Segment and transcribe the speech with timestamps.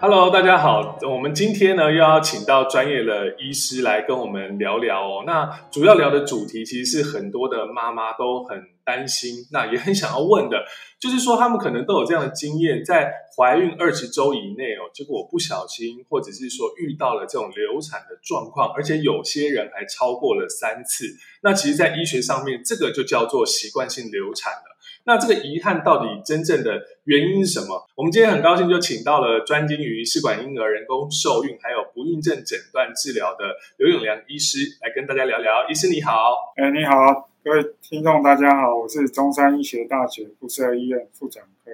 [0.00, 5.24] Hello，大家好，我们今天呢又要请到专业的医师来跟我们聊聊哦。
[5.26, 10.64] 那主要聊的主题其实是很多的妈妈都很担心，那也很想要问的，
[11.00, 21.06] 就是说他们可能都有这样的经验，在怀孕二十周以内哦，结果不小心或者是说遇到了这种流产的状况，而且有些人还超过了三次。
[21.42, 24.77] 那其实，在医学上面，这个就叫做习惯性流产了。
[25.08, 27.82] 那这个遗憾到底真正的原因是什么？
[27.96, 35.66] 我们今天很高兴就请到了专精于试管婴儿人工受孕还有不孕症诊断治疗的刘永良医师来跟大家聊聊。
[35.66, 41.70] 医师你好，哎，你好，各位听众大家好，我是中山医学大学附设医院妇产科。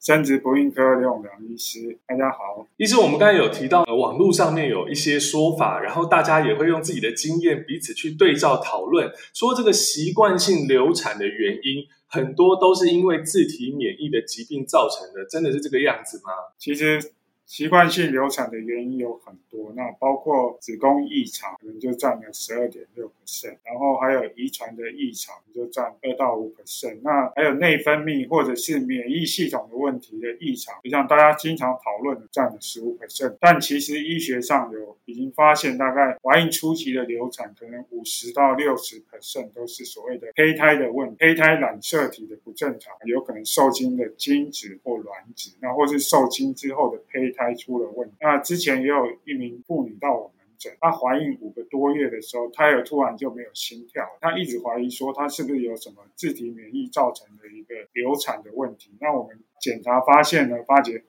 [0.00, 2.66] 生殖不孕科刘永良医师，大家好。
[2.76, 16.32] 医师，我们刚才有提到，网络上面有一些说法，然后大家也会用自己的经验彼此去对照讨论，说这个习惯性流产的原因很多都是因为自体免疫的疾病造成的，真的是这个样子吗？
[16.56, 17.12] 其实。
[17.48, 26.98] 习惯性流产的原因有很多，那包括子宫异常，可能就占了十二点六 percent，然后还有遗传的异常，就占二到五 percent。
[27.02, 33.38] 那还有内分泌或者是免疫系统的问题的异常，就像大家经常讨论的，占了十五 percent。
[33.40, 47.37] 但其实医学上有已经发现，大概怀孕初期的流产，可能五十到六十 percent 都是所谓的胚胎的问，胚胎染色体的不正常，有可能受精的精子或卵子，那或是受精之后的胚胎。
[47.38, 48.16] 胎出了问题。
[48.20, 58.90] 那之前也有一名妇女到我门诊，她怀孕五个多月的时候，胎儿突然就没有心跳，她一直怀疑说她是不是有什么自体免疫造成的一个流产的问题。
[59.00, 61.04] 那我们检查发现呢，发觉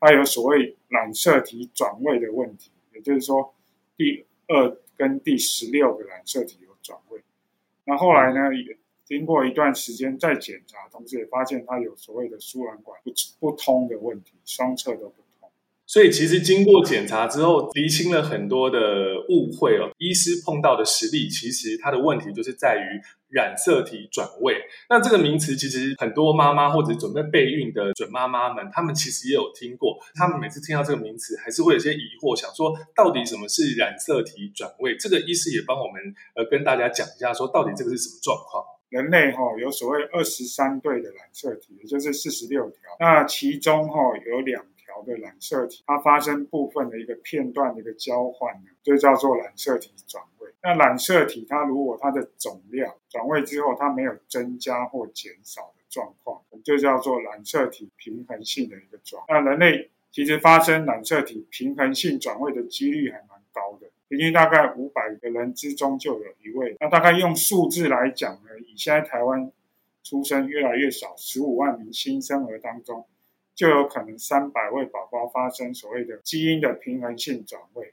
[0.00, 3.54] 她有所谓染色体转位的问题，也就是说
[3.96, 7.20] 第二跟第十六个染色体有转位。
[7.84, 15.27] 那后来呢，也经过一段时间再检查，同时也发现她有所谓的输卵管不不通的问题，双侧都不。
[15.88, 18.78] 所以其实经过检查之后，厘清了很多的
[19.30, 19.88] 误会哦。
[19.96, 23.00] 医师碰到的实例，其实他的问题就是在于
[23.30, 24.60] 染色体转位。
[24.90, 29.96] 那这个名词，其实很多妈妈或者准备备孕的准妈妈们，他们其实也有听过。
[30.14, 34.94] 他们每次听到这个名词，还是会有些疑惑，想说到底什么是染色体转位？
[34.94, 36.02] 这个医师也帮我们
[36.36, 38.62] 呃跟大家讲一下，说到底这个是什么状况？
[38.90, 42.78] 人类哈有所谓二十三对的染色体，也就是四十六条。
[43.00, 43.94] 那其中哈
[44.30, 44.62] 有两。
[45.02, 50.50] 的染色体，它发生部分的一个片段的一个交换呢，就叫做染色体转位。
[50.62, 59.22] 那染色体它如果它的总量转位之后，它没有增加或减少的状况，就叫做染色体平衡性的一个转。
[59.28, 66.76] 那人类其实发生染色体平衡性转位的几率还蛮高的，平均大概五百个人之中就有一位。
[66.80, 69.52] 那大概用数字来讲呢，以现在台湾
[70.02, 73.06] 出生越来越少，十五万名新生儿当中。
[73.58, 77.92] 就有可能三百位宝宝发生所谓的基因的平衡性转位。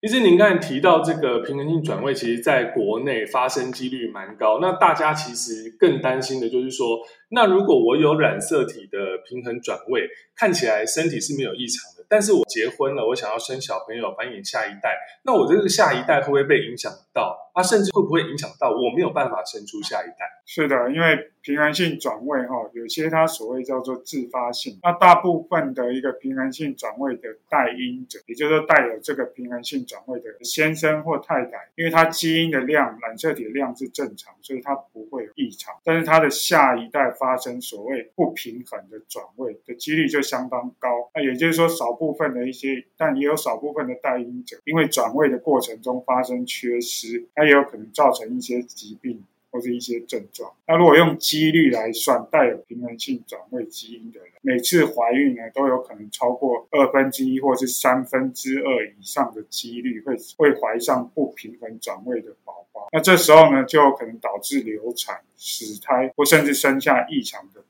[0.00, 4.58] 其实您刚才提到这个平衡性转位，其实在国内发生几率蛮高。
[4.58, 17.38] 那大家其实更担心的就是说，那如果我有染色体的平衡转位，看起来身体是没有异常的，但是我结婚了，我想要生小朋友繁衍下一代，那我这个下一代会不会被影响到？
[17.52, 20.26] 啊，甚至会不会影响到我没有办法生出下一代？
[20.44, 41.10] 是的，因为平衡性转位哈，有些它所谓叫做自发性，那大部分的一个平衡性转位的带因者，也就是说带有这个平衡性转位的先生或太太，因为他基因的量染色体的量是正常，所以他不会有异常，但是他的下一代发生所谓不平衡的转位的几率就相当高。
[41.14, 49.24] 那也就是说，少部分的一些，但也有少部分的带因者，因为转位的过程中发生缺失，它也有可能造成一些疾病。
[49.52, 50.50] 或者一些症状。
[50.66, 62.88] 那如果用几率来算，带有平衡性转位基因的人，每次怀孕呢都有可能超过二分之一或是三分之二以上的几率会会怀上不平衡转位的宝宝。
[62.92, 67.61] 那这时候呢，就有可能导致流产、死胎或甚至生下异常的。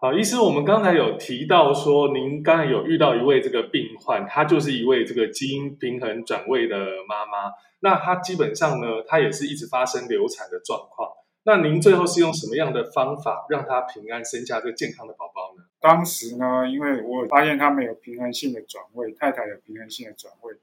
[0.00, 6.76] 好，医师，我们刚才有提到说，您刚才有遇到一位这个病患，她就是一位这个基因平衡转位的
[7.08, 7.50] 妈妈。
[7.80, 11.10] 那她基本上呢，她也是一直发生流产的状况。
[11.42, 15.64] 那您最后是用什么样的方法让她平安生下这个健康的宝宝呢？
[15.80, 20.54] 当时呢，因为我发现他们有平衡性的转位，太太有平衡性的转位，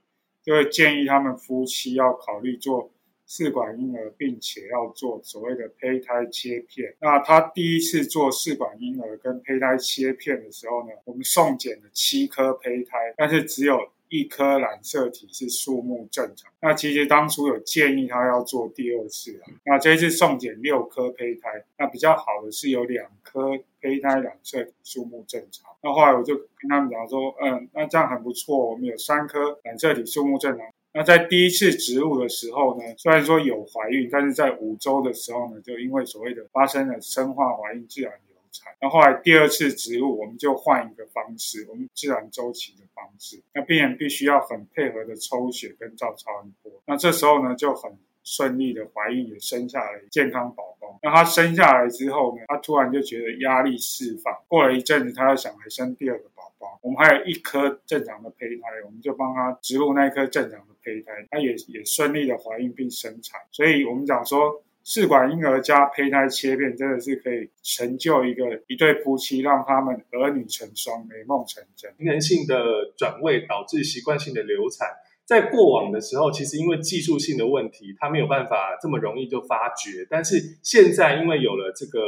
[0.45, 2.89] 就会建议他们夫妻要考虑做
[3.27, 6.95] 试管婴儿，并且要做所谓的胚胎切片。
[6.99, 16.51] 那他第一次做试管婴儿跟胚胎切片的时候呢，我们送检了七颗胚胎，但是只有一颗染色体是数目正常。
[16.61, 25.71] 那其实当初有建议他要做第二次啊，那这次送检六颗胚胎，那比较好的是有两颗胚胎染色体数目正常。
[25.81, 30.65] 那后来我就跟他们讲说，嗯，那这样很不错，我们有三颗染色体数目正常。
[30.97, 38.71] 那在第一次植入的时候呢，虽然说有怀孕，但是在五周的时候呢，就因为所谓的发生了生化怀孕自然流产。
[38.79, 43.43] 那后来第二次植入，我们就换一个方式，我们自然周期的方式。
[43.53, 46.71] 那病人必须要很配合的抽血跟照超音波。
[46.85, 47.91] 那这时候呢，就很
[48.23, 50.97] 顺利的怀孕也生下来健康宝宝。
[51.03, 56.79] 那她生下来之后呢，她突然就觉得压力释放，过了一阵子，她又想来生第二个宝宝。
[56.81, 60.74] 我们还有一颗正常的胚胎，我们就帮她植入那一颗正常的。
[60.85, 71.91] 胚胎，她也也顺利的怀孕并生产，所以我们讲说试管婴儿加胚胎切片，真的是可以成就一个一对夫妻，让他们儿女成双，美梦成真。
[71.97, 74.87] 平衡性的转位导致习惯性的流产，
[75.25, 81.99] 在过往的时候，其实因为技术性的问题，它没有办法这么容易就发觉，但是现在因为有了这个。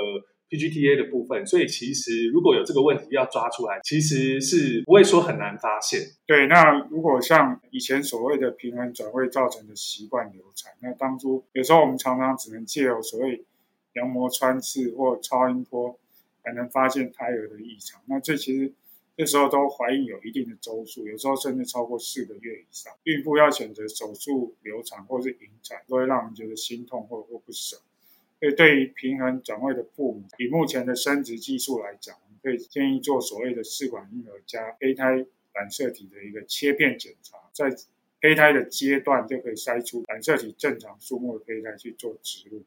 [0.49, 6.01] PGTA 的部分，所以其实如果有这个问题要抓出来，其实是不会说很难发现。
[6.25, 13.45] 对，那如果像以前所谓的平衡转位造成的习惯流产，那当初有时候我们常常只能借由所谓
[13.93, 15.99] 羊膜穿刺或超音波，
[16.43, 18.01] 才能发现胎儿的异常。
[18.05, 18.71] 那这其实
[19.17, 27.77] 这时候都怀孕有一定的周数，有时候甚至超过四个月以上，孕妇要选择手术流产或是引产，都会让人觉得心痛或或不舍。
[28.39, 37.75] 所以，对于平衡转位的父母，以目前的生殖技术来讲，我们可以建议做所谓的试管婴儿加胚胎染色体的一个切片检查，在
[38.21, 42.63] 胚胎的阶段就可以筛出染色体正常数目的胚胎去做植入。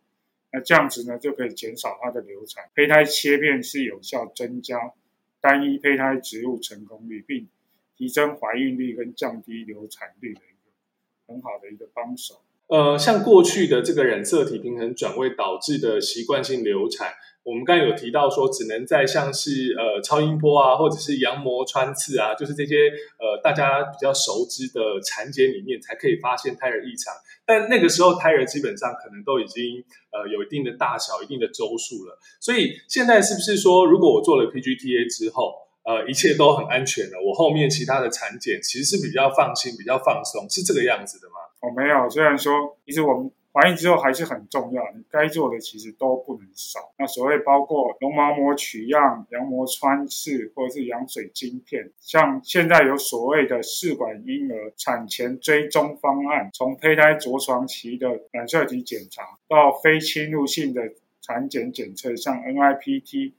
[0.53, 2.69] 那这样子呢，就可以减少它的流产。
[2.75, 4.93] 胚胎切片是有效增加
[5.41, 7.49] 单一胚胎植入成功率，并
[7.97, 12.43] 提升怀孕率跟降低流产率的一个很好的一个帮手。
[12.71, 17.13] 呃，像过去的这个染色体平衡转位导致的习惯性流产，
[17.43, 22.89] 我们刚才有提到说，只能在像是呃超音波啊，或者是羊膜穿刺啊，就是这些
[23.19, 27.13] 呃大家比较熟知的产检里面才可以发现胎儿异常。
[27.45, 29.83] 但那个时候胎儿基本上可能都已经
[30.13, 32.17] 呃有一定的大小、一定的周数了。
[32.41, 41.50] 所以现在是不是说，如果我做了 PGTA 之后，呃一切都很安全了，我后面其他的产检其实是比较放心、比较放松，是这个样子的吗？
[41.61, 42.09] 哦，没有。
[42.09, 46.93] 虽然说，其实我们怀孕之后还是很重要，你该做的其实都不能少。
[46.97, 63.33] 那所谓包括绒毛膜取样、羊膜穿刺或者是羊水晶片，像现在有所谓的试管婴儿产前追踪方案，从胚胎着床期的染色体检查到非侵入性的产检检测，像 NIPT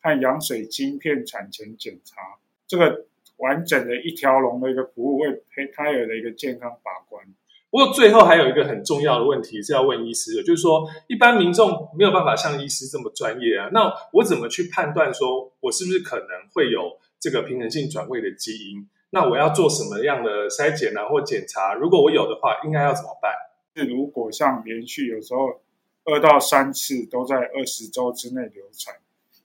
[0.00, 7.22] 和羊水晶片产前检查，这个完整的一条龙的一个服务，为胚胎儿的一个健康把关。
[7.70, 18.88] 不过最后还有一个很重要的问题是要问医师的，就是说一般民众没有办法像医师这么专业啊，那我怎么去判断说我是不是可能会有这个平衡性转位的基因？
[19.10, 21.74] 那我要做什么样的筛检啊或检查？
[21.74, 23.32] 如果我有的话，应该要怎么办？
[23.74, 25.60] 是如果像连续有时候
[26.04, 28.94] 二到三次都在二十周之内流产，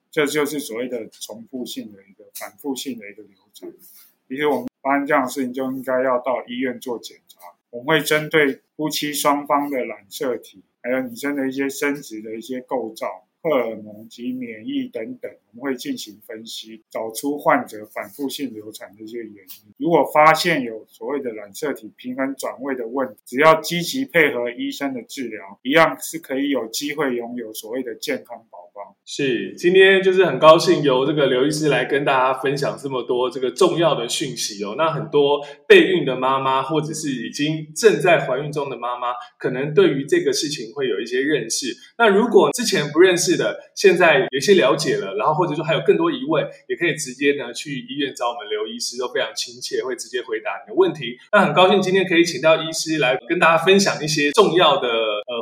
[0.09, 3.69] 这就是所谓的重复性的一个反复性的一个流产。
[4.29, 7.17] 其实我们发生这样的事情就应该要到医院做检。
[7.73, 19.73] 我们会针对夫妻双方的染色体，还有女生的一些生殖的一些构造、荷尔蒙及免疫等等，我们会进行分析，找出患者反复性流产的一些原因。
[19.79, 28.62] 如果发现有所谓的染色体平衡转位的问题，只要积极配合医生的治疗，一样是可以有机会拥有所谓的健康保
[29.05, 34.75] 是，今天就是很高兴由这个刘医师来跟大家分享这么多这个重要的讯息哦。
[34.77, 41.67] 那很多备孕的妈妈，或者是已经正在怀孕中的妈妈，可能对于这个事情会有一些认识。
[41.97, 51.17] 那如果之前不认识的，现在有些了解了，然后或者说还有更多疑问，也可以直接呢去医院找我们刘医师，都非常亲切，会直接回答你的问题。
[51.31, 54.87] 那很高兴今天可以请到医师来跟大家分享一些重要的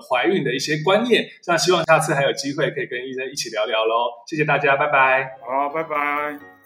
[0.02, 1.28] 怀孕的一些观念。
[1.46, 3.52] 那希望下次还有机会可以跟医生一起。
[3.52, 5.38] 聊聊喽，谢谢大家，拜拜。
[5.42, 6.61] 好，拜拜。